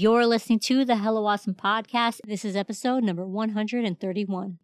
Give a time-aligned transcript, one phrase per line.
[0.00, 2.20] You're listening to the Hello Awesome podcast.
[2.24, 4.58] This is episode number 131.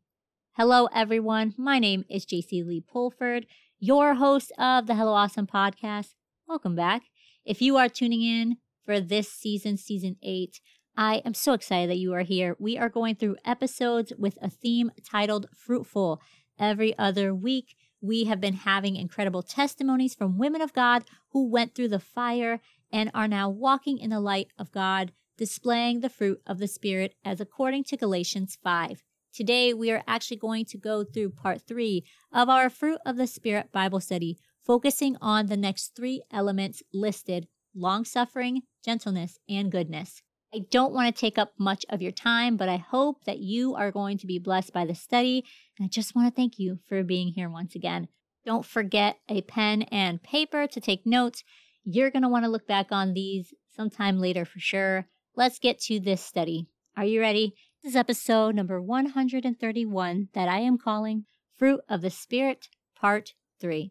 [0.53, 1.55] Hello, everyone.
[1.59, 3.47] My name is JC Lee Pulford,
[3.81, 6.15] your host of the Hello Awesome podcast.
[6.47, 7.03] Welcome back.
[7.45, 10.61] If you are tuning in for this season, season eight,
[10.97, 12.55] I am so excited that you are here.
[12.61, 16.23] We are going through episodes with a theme titled Fruitful.
[16.61, 21.75] Every other week, we have been having incredible testimonies from women of God who went
[21.75, 22.61] through the fire
[22.93, 27.15] and are now walking in the light of God, displaying the fruit of the Spirit
[27.25, 29.03] as according to Galatians 5.
[29.33, 33.27] Today, we are actually going to go through part three of our Fruit of the
[33.27, 40.23] Spirit Bible study, focusing on the next three elements listed long suffering, gentleness, and goodness.
[40.55, 43.75] I don't want to take up much of your time, but I hope that you
[43.75, 45.45] are going to be blessed by the study.
[45.77, 48.07] And I just want to thank you for being here once again.
[48.47, 51.43] Don't forget a pen and paper to take notes.
[51.83, 55.09] You're going to want to look back on these sometime later for sure.
[55.37, 56.69] Let's get to this study.
[56.97, 57.57] Are you ready?
[57.83, 61.25] This is episode number 131 that I am calling
[61.57, 63.91] Fruit of the Spirit, Part 3.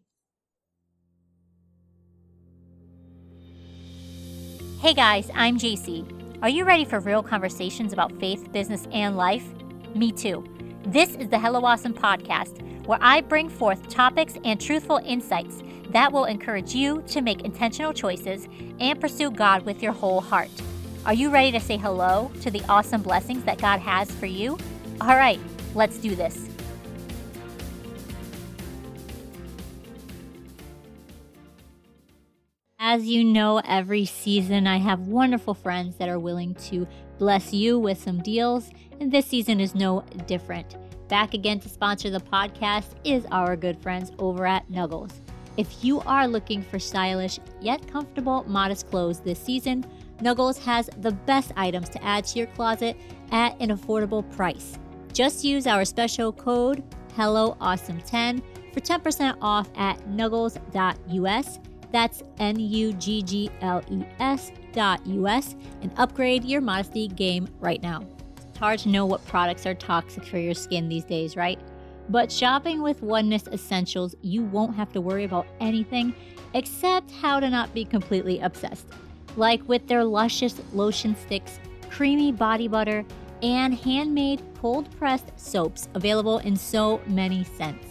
[4.80, 6.08] Hey guys, I'm JC.
[6.41, 9.44] Are you ready for real conversations about faith, business, and life?
[9.94, 10.45] Me too.
[10.85, 16.09] This is the Hello Awesome podcast, where I bring forth topics and truthful insights that
[16.09, 18.47] will encourage you to make intentional choices
[18.80, 20.50] and pursue God with your whole heart.
[21.05, 24.57] Are you ready to say hello to the awesome blessings that God has for you?
[25.01, 25.39] All right,
[25.75, 26.47] let's do this.
[32.79, 37.77] As you know, every season I have wonderful friends that are willing to bless you
[37.77, 38.69] with some deals,
[39.01, 40.77] and this season is no different.
[41.09, 45.11] Back again to sponsor the podcast is our good friends over at Nuggles.
[45.57, 49.85] If you are looking for stylish yet comfortable modest clothes this season,
[50.23, 52.95] Nuggles has the best items to add to your closet
[53.31, 54.79] at an affordable price.
[55.11, 56.83] Just use our special code
[57.17, 58.41] HelloAwesome10
[58.73, 61.59] for 10% off at nuggles.us
[61.94, 67.47] that's N U G G L E S dot US and upgrade your modesty game
[67.59, 68.03] right now.
[68.35, 71.59] It's hard to know what products are toxic for your skin these days, right?
[72.09, 76.16] But shopping with Oneness Essentials, you won't have to worry about anything
[76.55, 78.88] except how to not be completely obsessed.
[79.35, 83.05] Like with their luscious lotion sticks, creamy body butter,
[83.41, 87.88] and handmade cold pressed soaps available in so many scents.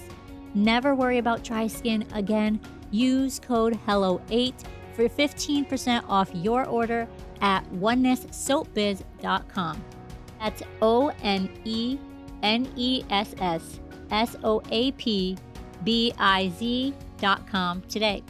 [0.54, 2.60] Never worry about dry skin again
[2.92, 4.54] Use code HELLO8
[4.94, 7.08] for 15% off your order
[7.40, 9.84] at onenesssoapbiz.com.
[10.38, 11.98] That's O N E
[12.42, 15.38] N E S S S O A P
[15.82, 18.22] B I Z.com today.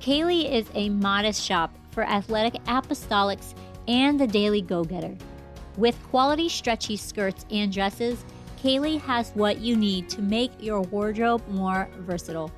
[0.00, 3.54] Khayely is a modest shop for athletic apostolics
[3.88, 5.16] and the daily go getter.
[5.76, 8.24] With quality stretchy skirts and dresses,
[8.62, 12.50] Khayely has what you need to make your wardrobe more versatile.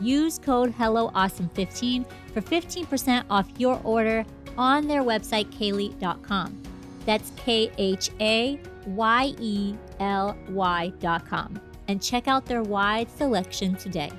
[0.00, 4.24] Use code HelloAwesome15 for 15% off your order
[4.58, 6.60] on their website, Khayely.com.
[7.06, 11.60] That's K H A Y E L Y.com.
[11.86, 14.10] And check out their wide selection today.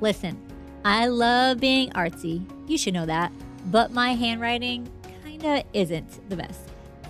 [0.00, 0.40] Listen,
[0.84, 2.44] I love being artsy.
[2.68, 3.32] You should know that.
[3.66, 4.88] But my handwriting
[5.24, 6.60] kinda isn't the best.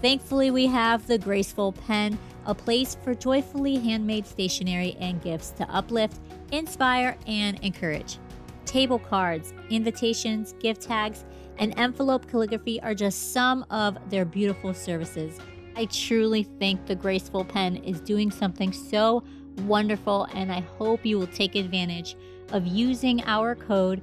[0.02, 5.70] Thankfully, we have the graceful pen, a place for joyfully handmade stationery and gifts to
[5.70, 6.18] uplift
[6.52, 8.18] inspire, and encourage.
[8.64, 11.24] Table cards, invitations, gift tags,
[11.58, 15.38] and envelope calligraphy are just some of their beautiful services.
[15.76, 19.24] I truly think the Graceful Pen is doing something so
[19.66, 22.16] wonderful, and I hope you will take advantage
[22.52, 24.02] of using our code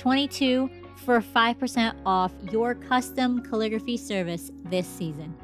[0.00, 5.34] SOHAP22 for 5% off your custom calligraphy service this season.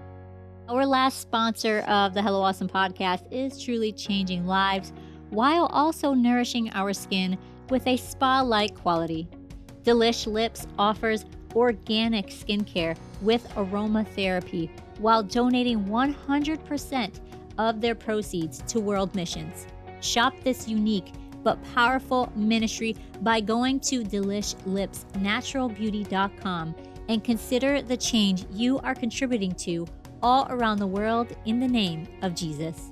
[0.69, 4.93] Our last sponsor of the Hello Awesome podcast is truly changing lives
[5.31, 7.39] while also nourishing our skin
[7.71, 9.28] with a spa like quality.
[9.84, 11.25] Delish Lips offers
[11.55, 17.21] organic skincare with aromatherapy while donating 100%
[17.59, 19.66] of their proceeds to world missions.
[20.01, 21.13] Shop this unique
[21.47, 26.75] but powerful ministry by going to delishlipsnaturalbeauty.com
[27.09, 29.87] and consider the change you are contributing to
[30.25, 32.91] all around the world in the name of Jesus.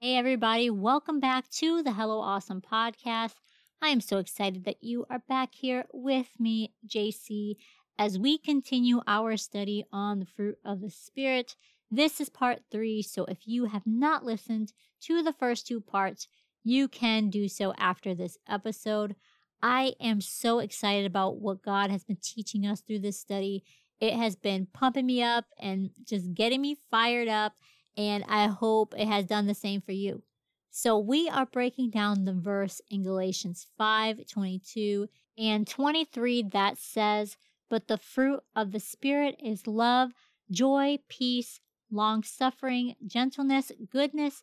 [0.00, 3.34] Hey, everybody, welcome back to the Hello Awesome podcast.
[3.82, 7.56] I am so excited that you are back here with me, JC,
[7.98, 11.54] as we continue our study on the fruit of the Spirit.
[11.90, 14.72] This is part three, so if you have not listened
[15.02, 16.26] to the first two parts,
[16.64, 19.14] you can do so after this episode.
[19.62, 23.62] I am so excited about what God has been teaching us through this study.
[24.00, 27.54] It has been pumping me up and just getting me fired up,
[27.96, 30.22] and I hope it has done the same for you.
[30.70, 37.36] So we are breaking down the verse in Galatians 5 22 and 23 that says,
[37.70, 40.10] But the fruit of the Spirit is love,
[40.50, 41.60] joy, peace,
[41.90, 44.42] long suffering, gentleness, goodness,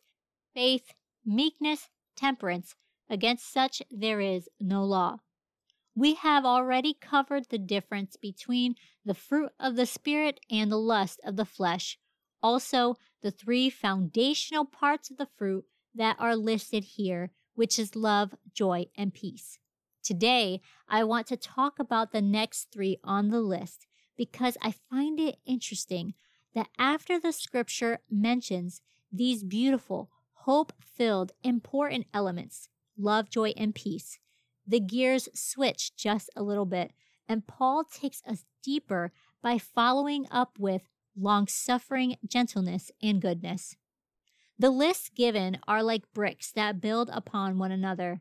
[0.54, 0.94] faith,
[1.24, 2.74] meekness, temperance.
[3.10, 5.18] Against such there is no law.
[5.94, 8.74] We have already covered the difference between
[9.04, 11.98] the fruit of the Spirit and the lust of the flesh.
[12.42, 15.64] Also, the three foundational parts of the fruit
[15.94, 19.58] that are listed here, which is love, joy, and peace.
[20.02, 23.86] Today, I want to talk about the next three on the list
[24.16, 26.14] because I find it interesting
[26.54, 28.80] that after the scripture mentions
[29.12, 34.18] these beautiful, hope filled, important elements love, joy, and peace
[34.66, 36.92] the gears switch just a little bit,
[37.28, 39.12] and Paul takes us deeper
[39.42, 43.76] by following up with long suffering, gentleness, and goodness.
[44.58, 48.20] The lists given are like bricks that build upon one another.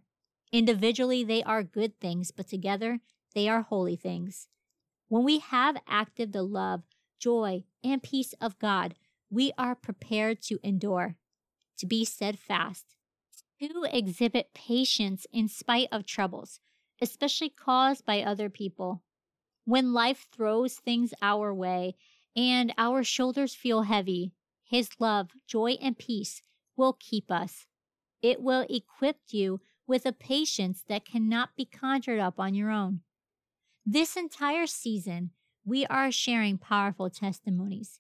[0.52, 3.00] Individually, they are good things, but together,
[3.34, 4.48] they are holy things.
[5.08, 6.84] When we have active the love,
[7.24, 8.96] joy, and peace of God,
[9.30, 11.16] we are prepared to endure,
[11.78, 12.96] to be steadfast,
[13.62, 16.60] to exhibit patience in spite of troubles,
[17.02, 19.04] especially caused by other people.
[19.64, 21.96] When life throws things our way
[22.36, 24.34] and our shoulders feel heavy,
[24.66, 26.42] His love, joy, and peace
[26.76, 27.68] will keep us.
[28.22, 33.02] It will equip you with a patience that cannot be conjured up on your own.
[33.86, 35.32] This entire season,
[35.66, 38.00] we are sharing powerful testimonies.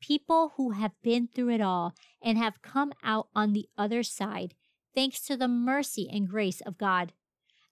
[0.00, 4.54] People who have been through it all and have come out on the other side,
[4.94, 7.12] thanks to the mercy and grace of God.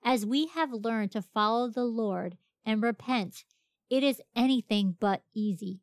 [0.03, 3.45] As we have learned to follow the Lord and repent,
[3.91, 5.81] it is anything but easy.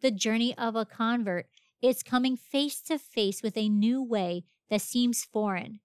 [0.00, 1.46] The journey of a convert
[1.80, 5.80] is coming face to face with a new way that seems foreign,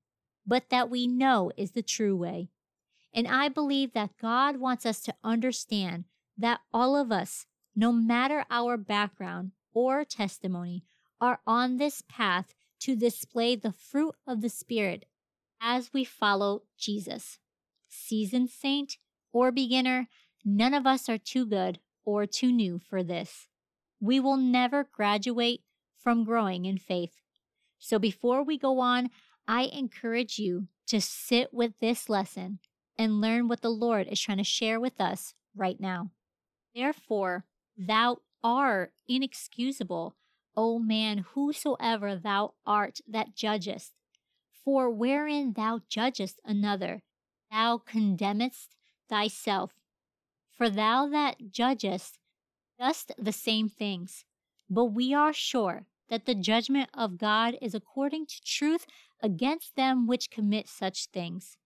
[0.45, 2.50] but that we know is the true way.
[3.13, 6.06] And I believe that God wants us to understand
[6.38, 7.45] that all of us,
[7.75, 10.84] no matter our background or testimony,
[11.19, 15.06] are on this path to display the fruit of the Spirit
[15.62, 17.39] as we follow Jesus.
[17.89, 18.98] Seasoned saint
[19.34, 20.07] or beginner,
[20.45, 23.48] none of us are too good or too new for this.
[24.00, 25.62] We will never graduate
[25.98, 27.13] from growing in faith.
[27.80, 29.10] So before we go on,
[29.48, 32.60] I encourage you to sit with this lesson
[32.98, 36.12] and learn what the Lord is trying to share with us right now.
[36.77, 37.44] Therefore,
[37.75, 40.15] thou art inexcusable,
[40.56, 43.94] O man, whosoever thou art that judgest.
[44.63, 47.01] For wherein thou judgest another,
[47.50, 48.75] thou condemnest
[49.09, 49.71] thyself.
[50.51, 52.19] For thou that judgest
[52.80, 54.23] dost the same things.
[54.69, 58.85] But we are sure that the judgment of God is according to truth
[59.23, 61.57] against them which commit such things.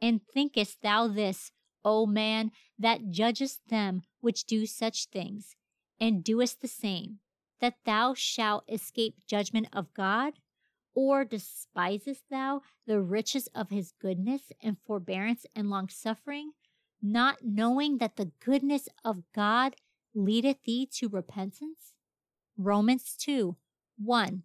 [0.00, 1.52] And thinkest thou this,
[1.84, 5.56] O man, that judgest them which do such things,
[6.00, 7.18] and doest the same,
[7.60, 10.34] that thou shalt escape judgment of God?
[10.94, 16.52] Or despisest thou the riches of his goodness and forbearance and longsuffering,
[17.02, 19.74] not knowing that the goodness of God
[20.14, 21.94] leadeth thee to repentance?
[22.56, 23.56] Romans 2
[23.98, 24.42] 1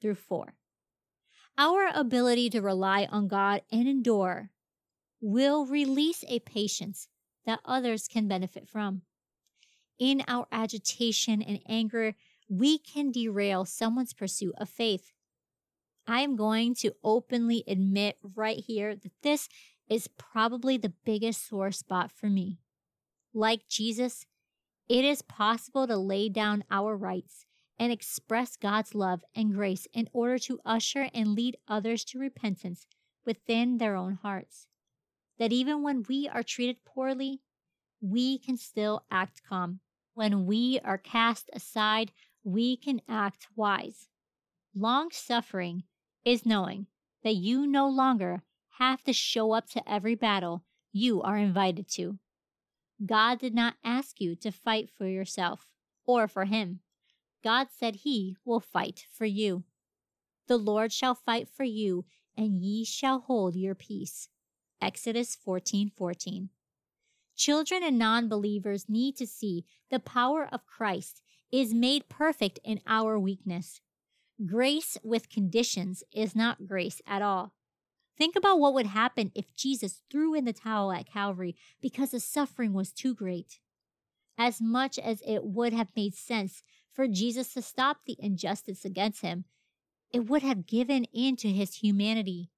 [0.00, 0.54] through 4.
[1.58, 4.50] Our ability to rely on God and endure
[5.20, 7.08] will release a patience
[7.46, 9.02] that others can benefit from.
[9.98, 12.14] In our agitation and anger,
[12.48, 15.12] we can derail someone's pursuit of faith.
[16.06, 19.48] I am going to openly admit right here that this
[19.88, 22.58] is probably the biggest sore spot for me.
[23.34, 24.26] Like Jesus,
[24.88, 27.46] it is possible to lay down our rights
[27.78, 32.86] and express God's love and grace in order to usher and lead others to repentance
[33.24, 34.66] within their own hearts.
[35.40, 37.40] That even when we are treated poorly,
[38.00, 39.80] we can still act calm.
[40.14, 42.12] When we are cast aside,
[42.44, 44.06] we can act wise.
[44.74, 45.82] Long suffering
[46.24, 46.86] is knowing
[47.24, 48.44] that you no longer
[48.78, 52.18] have to show up to every battle you are invited to.
[53.04, 55.66] God did not ask you to fight for yourself
[56.06, 56.80] or for Him.
[57.42, 59.64] God said he will fight for you.
[60.48, 62.04] The Lord shall fight for you,
[62.36, 64.28] and ye shall hold your peace.
[64.80, 66.50] Exodus 14 14.
[67.36, 71.22] Children and non believers need to see the power of Christ
[71.52, 73.80] is made perfect in our weakness.
[74.46, 77.52] Grace with conditions is not grace at all.
[78.16, 82.20] Think about what would happen if Jesus threw in the towel at Calvary because the
[82.20, 83.58] suffering was too great.
[84.36, 89.22] As much as it would have made sense for Jesus to stop the injustice against
[89.22, 89.44] him,
[90.12, 92.50] it would have given in to his humanity.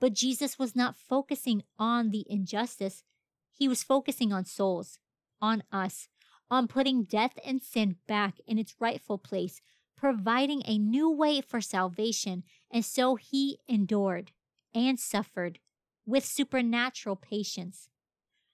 [0.00, 3.04] But Jesus was not focusing on the injustice,
[3.52, 4.98] he was focusing on souls,
[5.40, 6.08] on us,
[6.50, 9.60] on putting death and sin back in its rightful place,
[9.96, 12.42] providing a new way for salvation.
[12.70, 14.32] And so he endured
[14.74, 15.60] and suffered
[16.04, 17.88] with supernatural patience.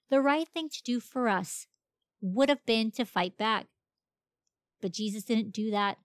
[0.09, 1.67] The right thing to do for us
[2.21, 3.67] would have been to fight back.
[4.81, 5.97] But Jesus didn't do that,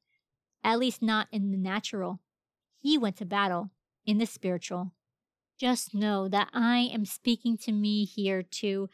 [0.64, 2.20] at least not in the natural.
[2.78, 3.70] He went to battle
[4.04, 4.92] in the spiritual.
[5.58, 8.90] Just know that I am speaking to me here too.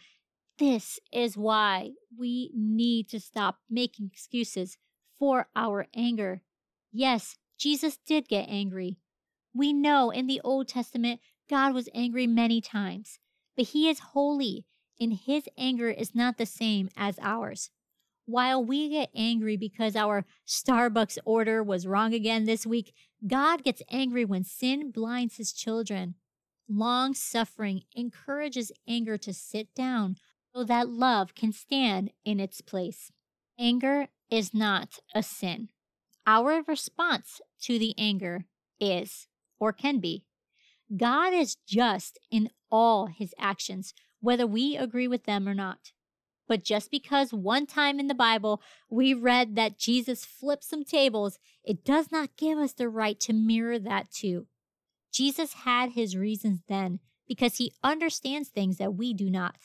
[0.59, 4.79] This is why we need to stop making excuses
[5.19, 6.43] for our anger.
[6.93, 8.99] Yes, Jesus did get angry.
[9.55, 13.19] We know in the Old Testament God was angry many times,
[13.57, 14.65] but He is holy,
[15.01, 17.71] and His anger is not the same as ours.
[18.25, 22.95] While we get angry because our Starbucks order was wrong again this week,
[23.27, 26.15] God gets angry when sin blinds His children.
[26.75, 30.17] Long suffering encourages anger to sit down
[30.55, 33.13] so that love can stand in its place.
[33.59, 35.69] Anger is not a sin.
[36.27, 38.47] Our response to the anger
[38.81, 39.29] is,
[39.61, 40.25] or can be,
[40.97, 45.93] God is just in all his actions, whether we agree with them or not.
[46.49, 51.39] But just because one time in the Bible we read that Jesus flipped some tables,
[51.63, 54.47] it does not give us the right to mirror that too.
[55.13, 59.57] Jesus had his reasons then because he understands things that we do not.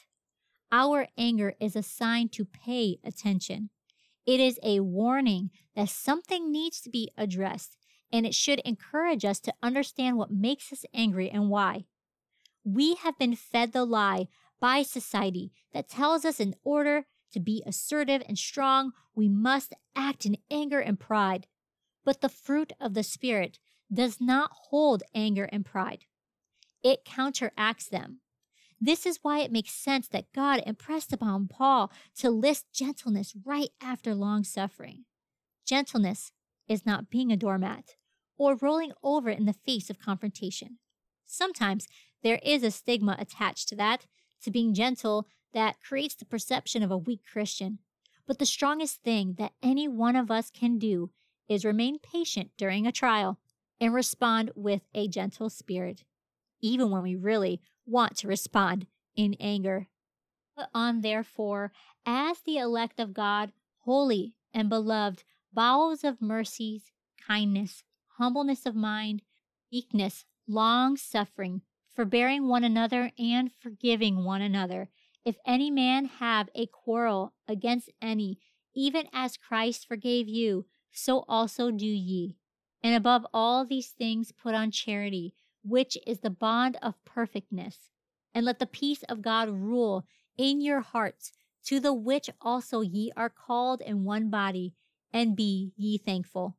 [0.71, 3.69] Our anger is a sign to pay attention.
[4.25, 7.77] It is a warning that something needs to be addressed,
[8.11, 11.85] and it should encourage us to understand what makes us angry and why.
[12.65, 14.27] We have been fed the lie
[14.59, 20.25] by society that tells us in order to be assertive and strong, we must act
[20.25, 21.47] in anger and pride.
[22.03, 23.59] But the fruit of the Spirit
[23.91, 26.06] does not hold anger and pride,
[26.84, 28.22] it counteracts them.
[28.79, 33.70] This is why it makes sense that God impressed upon Paul to list gentleness right
[33.82, 35.06] after long suffering.
[35.65, 36.32] Gentleness
[36.67, 37.96] is not being a doormat
[38.38, 40.77] or rolling over in the face of confrontation.
[41.25, 41.88] Sometimes
[42.24, 44.06] there is a stigma attached to that,
[44.44, 47.79] to being gentle, that creates the perception of a weak Christian.
[48.27, 51.12] But the strongest thing that any one of us can do
[51.50, 53.39] is remain patient during a trial
[53.79, 56.03] and respond with a gentle spirit,
[56.62, 59.88] even when we really want to respond in anger.
[60.57, 61.72] Put on, therefore,
[62.05, 66.91] as the elect of God, holy and beloved, bowels of mercies,
[67.25, 67.84] kindness,
[68.17, 69.22] humbleness of mind,
[69.72, 71.62] meekness, long suffering,
[71.93, 74.89] forbearing one another, and forgiving one another.
[75.25, 78.39] If any man have a quarrel against any,
[78.74, 82.38] even as Christ forgave you, so also do ye.
[82.84, 85.34] And above all these things put on charity
[85.67, 87.89] which is the bond of perfectness.
[88.34, 90.05] And let the peace of God rule
[90.38, 91.34] in your hearts,
[91.65, 94.74] to the which also ye are called in one body,
[95.12, 96.57] and be ye thankful.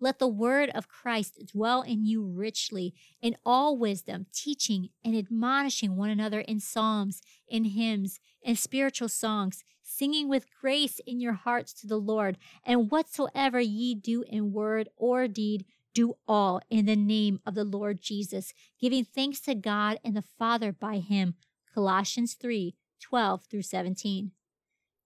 [0.00, 5.96] Let the word of Christ dwell in you richly in all wisdom, teaching and admonishing
[5.96, 11.72] one another in psalms, in hymns, and spiritual songs, singing with grace in your hearts
[11.72, 12.38] to the Lord.
[12.64, 17.64] And whatsoever ye do in word or deed, do all in the name of the
[17.64, 21.34] Lord Jesus, giving thanks to God and the Father by him.
[21.74, 24.32] Colossians 3 12 through 17.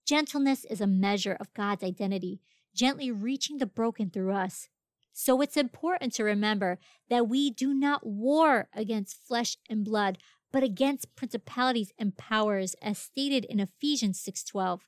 [0.04, 2.40] Gentleness is a measure of God's identity,
[2.74, 4.68] gently reaching the broken through us.
[5.12, 10.18] So it's important to remember that we do not war against flesh and blood,
[10.54, 14.82] but against principalities and powers as stated in Ephesians 6:12.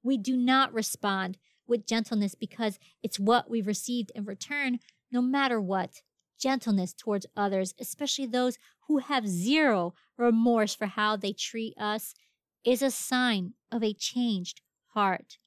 [0.00, 4.78] We do not respond with gentleness because it's what we've received in return,
[5.10, 6.02] no matter what,
[6.38, 12.14] gentleness towards others, especially those who have zero remorse for how they treat us,
[12.62, 14.60] is a sign of a changed
[14.94, 15.38] heart.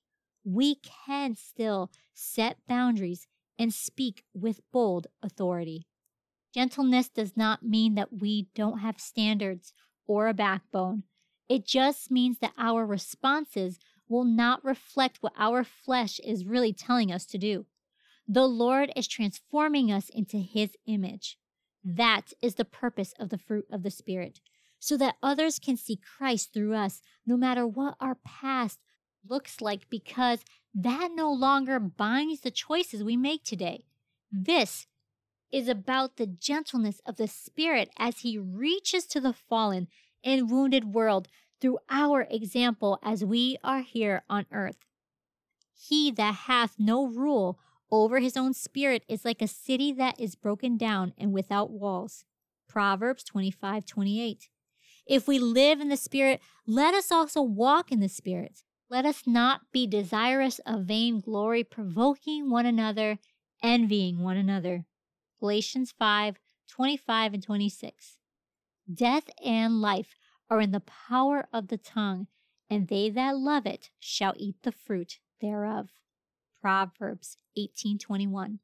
[0.44, 3.26] We can still set boundaries
[3.58, 5.88] and speak with bold authority.
[6.54, 9.74] Gentleness does not mean that we don't have standards
[10.06, 11.04] or a backbone.
[11.48, 17.12] It just means that our responses will not reflect what our flesh is really telling
[17.12, 17.66] us to do.
[18.28, 21.38] The Lord is transforming us into his image.
[21.84, 24.40] That is the purpose of the fruit of the Spirit,
[24.80, 28.80] so that others can see Christ through us, no matter what our past
[29.28, 30.40] looks like, because
[30.74, 33.86] that no longer binds the choices we make today.
[34.34, 34.44] Hmm.
[34.44, 34.88] This
[35.52, 39.88] is about the gentleness of the Spirit as he reaches to the fallen
[40.24, 41.28] and wounded world
[41.60, 44.78] through our example as we are here on earth.
[45.74, 47.60] He that hath no rule
[47.92, 52.24] over his own spirit is like a city that is broken down and without walls.
[52.68, 54.50] Proverbs 25 28.
[55.06, 58.64] If we live in the Spirit, let us also walk in the Spirit.
[58.90, 63.20] Let us not be desirous of vain glory, provoking one another,
[63.62, 64.86] envying one another.
[65.42, 66.38] Galatians 5
[66.70, 68.18] 25 and 26.
[68.94, 70.16] Death and life
[70.52, 72.28] are in the power of the tongue,
[72.70, 75.90] and they that love it shall eat the fruit thereof.
[76.62, 78.60] Proverbs 18:21.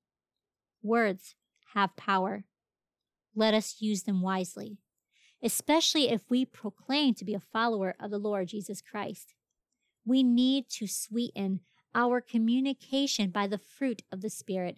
[0.83, 1.33] Words
[1.73, 2.45] have power.
[3.33, 4.77] Let us use them wisely,
[5.41, 9.33] especially if we proclaim to be a follower of the Lord Jesus Christ.
[10.05, 11.61] We need to sweeten
[11.95, 14.77] our communication by the fruit of the Spirit.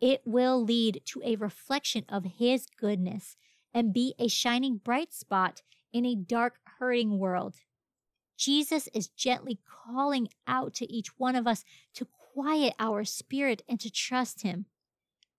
[0.00, 3.36] It will lead to a reflection of His goodness
[3.74, 5.62] and be a shining bright spot
[5.92, 7.56] in a dark, hurting world.
[8.36, 11.64] Jesus is gently calling out to each one of us
[11.94, 14.66] to quiet our spirit and to trust Him.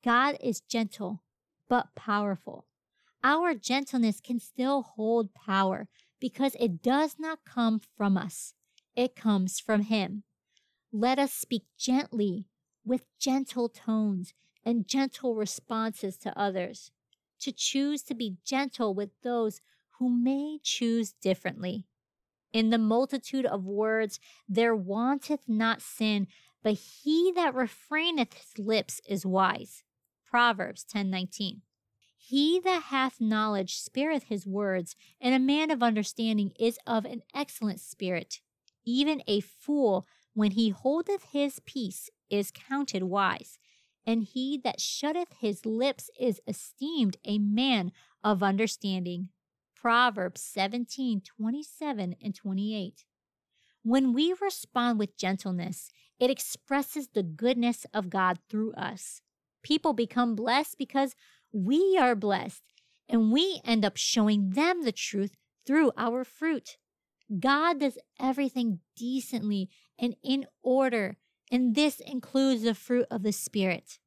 [0.03, 1.23] God is gentle,
[1.69, 2.65] but powerful.
[3.23, 5.87] Our gentleness can still hold power
[6.19, 8.53] because it does not come from us,
[8.95, 10.23] it comes from Him.
[10.91, 12.47] Let us speak gently
[12.83, 14.33] with gentle tones
[14.69, 16.91] and gentle responses to others,
[17.39, 19.61] to choose to be gentle with those
[19.97, 21.85] who may choose differently.
[22.53, 26.27] In the multitude of words there wanteth not sin,
[26.61, 29.83] but he that refraineth his lips is wise.
[30.23, 31.63] Proverbs 10:19.
[32.15, 37.23] He that hath knowledge spareth his words, and a man of understanding is of an
[37.33, 38.39] excellent spirit.
[38.85, 43.57] Even a fool, when he holdeth his peace, is counted wise,
[44.09, 47.91] and he that shutteth his lips is esteemed a man
[48.23, 49.29] of understanding.
[49.75, 53.05] Proverbs 17 27 and 28.
[53.83, 59.21] When we respond with gentleness, it expresses the goodness of God through us.
[59.61, 61.13] People become blessed because
[61.51, 62.63] we are blessed,
[63.07, 66.77] and we end up showing them the truth through our fruit.
[67.39, 69.69] God does everything decently
[69.99, 71.17] and in order,
[71.51, 73.99] and this includes the fruit of the Spirit.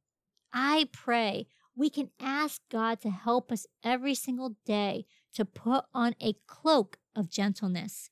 [0.53, 6.15] I pray we can ask God to help us every single day to put on
[6.21, 8.11] a cloak of gentleness.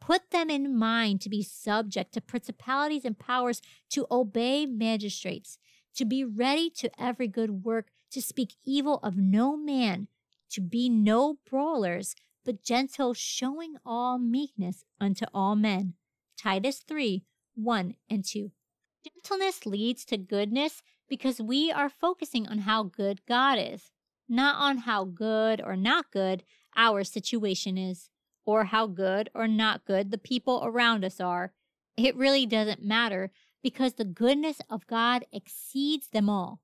[0.00, 3.60] Put them in mind to be subject to principalities and powers,
[3.90, 5.58] to obey magistrates,
[5.94, 10.08] to be ready to every good work, to speak evil of no man,
[10.50, 15.94] to be no brawlers, but gentle, showing all meekness unto all men.
[16.38, 17.22] Titus 3
[17.54, 18.50] 1 and 2.
[19.04, 23.90] Gentleness leads to goodness because we are focusing on how good God is,
[24.28, 26.44] not on how good or not good
[26.76, 28.10] our situation is,
[28.44, 31.52] or how good or not good the people around us are.
[31.96, 33.30] It really doesn't matter
[33.62, 36.60] because the goodness of God exceeds them all.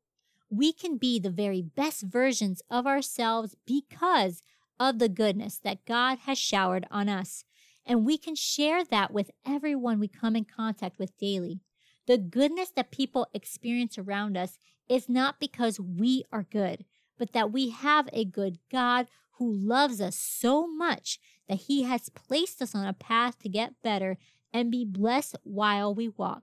[0.48, 4.42] We can be the very best versions of ourselves because
[4.78, 7.44] of the goodness that God has showered on us.
[7.86, 11.60] And we can share that with everyone we come in contact with daily.
[12.06, 16.84] The goodness that people experience around us is not because we are good,
[17.18, 19.06] but that we have a good God
[19.38, 21.18] who loves us so much
[21.48, 24.18] that he has placed us on a path to get better
[24.52, 26.42] and be blessed while we walk.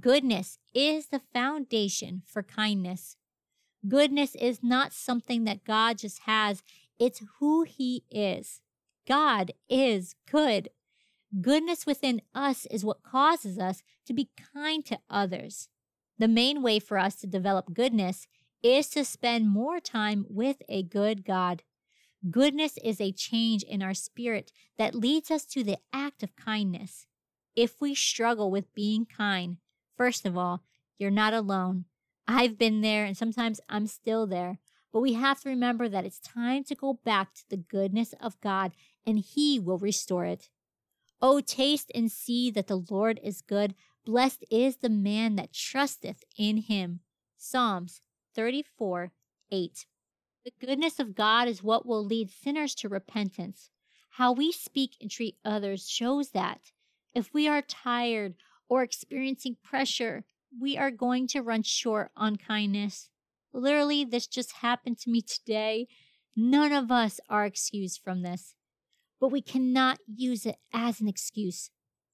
[0.00, 3.16] Goodness is the foundation for kindness.
[3.86, 6.62] Goodness is not something that God just has,
[6.98, 8.60] it's who he is.
[9.06, 10.68] God is good.
[11.40, 15.68] Goodness within us is what causes us to be kind to others.
[16.18, 18.26] The main way for us to develop goodness
[18.62, 21.62] is to spend more time with a good God.
[22.30, 27.06] Goodness is a change in our spirit that leads us to the act of kindness.
[27.54, 29.58] If we struggle with being kind,
[29.96, 30.62] first of all,
[30.98, 31.84] you're not alone.
[32.26, 34.58] I've been there and sometimes I'm still there.
[34.92, 38.40] But we have to remember that it's time to go back to the goodness of
[38.40, 38.72] God
[39.06, 40.48] and He will restore it.
[41.26, 43.74] Oh, taste and see that the Lord is good.
[44.04, 47.00] Blessed is the man that trusteth in him.
[47.38, 48.02] Psalms
[48.34, 49.12] 34
[49.50, 49.86] 8.
[50.44, 53.70] The goodness of God is what will lead sinners to repentance.
[54.10, 56.72] How we speak and treat others shows that.
[57.14, 58.34] If we are tired
[58.68, 60.24] or experiencing pressure,
[60.60, 63.08] we are going to run short on kindness.
[63.54, 65.88] Literally, this just happened to me today.
[66.36, 68.54] None of us are excused from this
[69.24, 71.70] but we cannot use it as an excuse.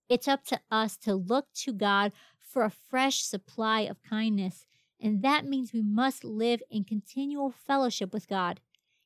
[0.08, 4.64] It's up to us to look to God for a fresh supply of kindness
[5.00, 8.60] and that means we must live in continual fellowship with God.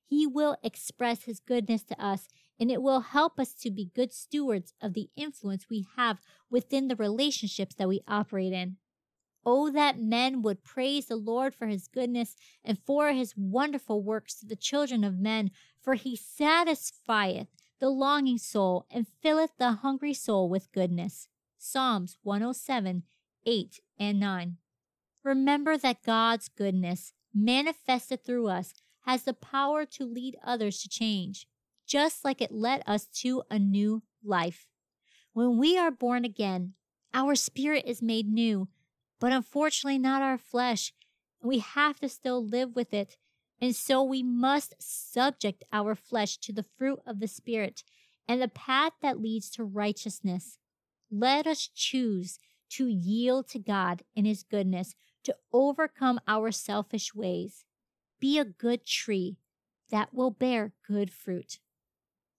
[0.05, 4.13] He will express His goodness to us, and it will help us to be good
[4.13, 6.19] stewards of the influence we have
[6.51, 8.77] within the relationships that we operate in.
[9.47, 14.35] Oh, that men would praise the Lord for his goodness and for his wonderful works
[14.41, 17.49] to the children of men, for he satisfieth
[17.81, 21.29] the longing soul and filleth the hungry soul with goodness.
[21.59, 23.03] Psalms 107,
[23.47, 24.57] 8 and 9.
[25.23, 28.75] Remember that God's goodness, manifested through us,
[29.07, 31.47] has the power to lead others to change,
[31.87, 34.67] just like it led us to a new life.
[35.33, 36.75] When we are born again,
[37.13, 38.69] our spirit is made new
[39.25, 40.93] but unfortunately not our flesh.
[41.43, 43.17] We have to still live with it.
[43.61, 47.83] And so we must subject our flesh to the fruit of the Spirit
[48.29, 50.59] and the path that leads to righteousness.
[51.11, 52.39] Let us choose
[52.71, 57.65] to yield to God in His goodness to overcome our selfish ways.
[58.21, 59.37] Be a good tree
[59.91, 61.59] that will bear good fruit.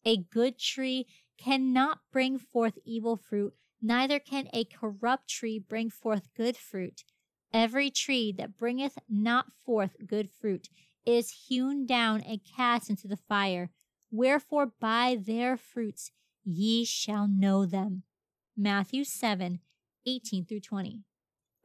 [0.04, 3.54] A good tree cannot bring forth evil fruit
[3.86, 7.04] neither can a corrupt tree bring forth good fruit.
[7.54, 10.70] Every tree that bringeth not forth good fruit
[11.06, 13.70] is hewn down and cast into the fire.
[14.12, 16.12] Wherefore by their fruits
[16.44, 18.04] ye shall know them.
[18.58, 19.60] Matthew 7
[20.08, 21.02] 18 through 20.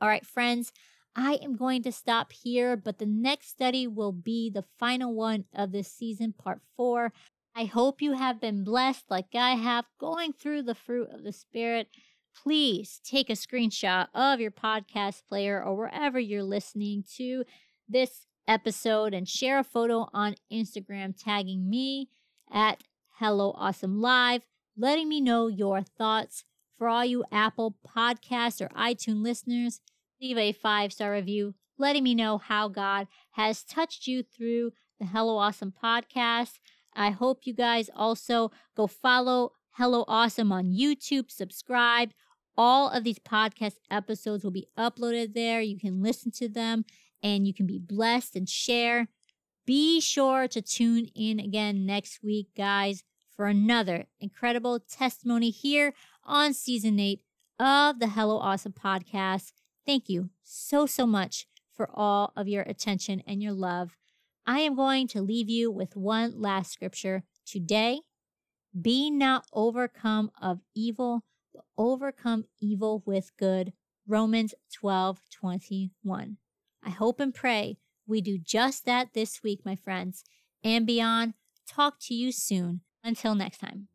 [0.00, 0.72] All right, friends,
[1.14, 5.44] I am going to stop here, but the next study will be the final one
[5.54, 7.12] of this season, part four.
[7.54, 11.32] I hope you have been blessed like I have going through the fruit of the
[11.32, 11.88] Spirit
[12.34, 17.44] please take a screenshot of your podcast player or wherever you're listening to
[17.88, 22.08] this episode and share a photo on Instagram tagging me
[22.52, 22.82] at
[23.20, 24.42] Hello Awesome Live,
[24.76, 26.44] letting me know your thoughts.
[26.76, 29.80] For all you Apple Podcast or iTunes listeners,
[30.20, 35.06] leave a five star review, letting me know how God has touched you through the
[35.06, 36.58] Hello Awesome podcast.
[36.94, 42.10] I hope you guys also go follow Hello Awesome on YouTube, subscribe.
[42.56, 45.60] All of these podcast episodes will be uploaded there.
[45.60, 46.84] You can listen to them
[47.22, 49.08] and you can be blessed and share.
[49.66, 53.04] Be sure to tune in again next week, guys,
[53.34, 57.20] for another incredible testimony here on season eight
[57.58, 59.52] of the Hello Awesome podcast.
[59.86, 63.96] Thank you so, so much for all of your attention and your love.
[64.46, 68.00] I am going to leave you with one last scripture today
[68.78, 73.72] be not overcome of evil, but overcome evil with good.
[74.06, 76.36] Romans 12 21.
[76.82, 77.78] I hope and pray
[78.10, 80.24] we do just that this week, my friends,
[80.64, 81.34] and beyond.
[81.66, 82.80] Talk to you soon.
[83.04, 83.86] Until next time.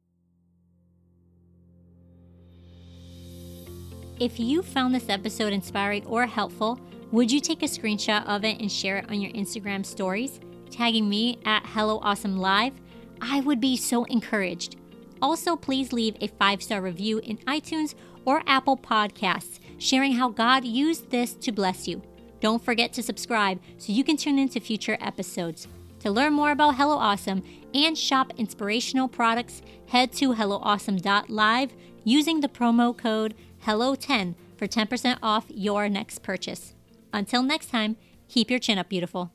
[4.19, 6.79] If you found this episode inspiring or helpful,
[7.11, 10.39] would you take a screenshot of it and share it on your Instagram stories,
[10.71, 12.73] tagging me at Hello Awesome Live?
[13.21, 14.77] I would be so encouraged.
[15.21, 17.93] Also, please leave a five star review in iTunes
[18.23, 22.01] or Apple Podcasts, sharing how God used this to bless you.
[22.45, 25.67] Don't forget to subscribe so you can tune into future episodes.
[26.01, 27.41] To learn more about Hello Awesome
[27.73, 33.33] and shop inspirational products, head to HelloAwesome.live using the promo code
[33.65, 36.75] HELLO10 for 10% off your next purchase.
[37.11, 37.97] Until next time,
[38.29, 39.31] keep your chin up, beautiful.